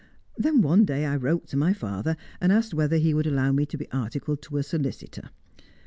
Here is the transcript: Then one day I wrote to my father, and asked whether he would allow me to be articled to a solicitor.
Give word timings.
Then 0.35 0.63
one 0.63 0.83
day 0.83 1.05
I 1.05 1.15
wrote 1.15 1.45
to 1.49 1.57
my 1.57 1.73
father, 1.73 2.17
and 2.41 2.51
asked 2.51 2.73
whether 2.73 2.97
he 2.97 3.13
would 3.13 3.27
allow 3.27 3.51
me 3.51 3.67
to 3.67 3.77
be 3.77 3.91
articled 3.91 4.41
to 4.41 4.57
a 4.57 4.63
solicitor. 4.63 5.29